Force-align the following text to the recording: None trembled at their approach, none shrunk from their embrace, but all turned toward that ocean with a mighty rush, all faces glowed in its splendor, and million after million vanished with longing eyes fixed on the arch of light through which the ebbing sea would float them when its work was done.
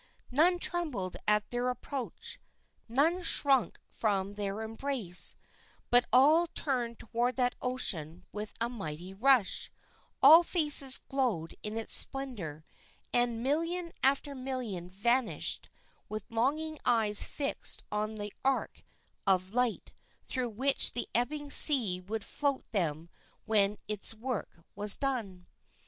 None 0.31 0.57
trembled 0.57 1.15
at 1.27 1.51
their 1.51 1.69
approach, 1.69 2.39
none 2.89 3.21
shrunk 3.21 3.79
from 3.87 4.33
their 4.33 4.63
embrace, 4.63 5.35
but 5.91 6.05
all 6.11 6.47
turned 6.55 6.97
toward 6.97 7.35
that 7.35 7.53
ocean 7.61 8.25
with 8.31 8.51
a 8.59 8.67
mighty 8.67 9.13
rush, 9.13 9.69
all 10.19 10.41
faces 10.41 10.97
glowed 11.07 11.55
in 11.61 11.77
its 11.77 11.93
splendor, 11.95 12.65
and 13.13 13.43
million 13.43 13.91
after 14.01 14.33
million 14.33 14.89
vanished 14.89 15.69
with 16.09 16.23
longing 16.31 16.79
eyes 16.83 17.21
fixed 17.23 17.83
on 17.91 18.15
the 18.15 18.33
arch 18.43 18.83
of 19.27 19.53
light 19.53 19.93
through 20.25 20.49
which 20.49 20.93
the 20.93 21.07
ebbing 21.13 21.51
sea 21.51 22.01
would 22.01 22.25
float 22.25 22.65
them 22.71 23.07
when 23.45 23.77
its 23.87 24.15
work 24.15 24.61
was 24.73 24.97
done. 24.97 25.45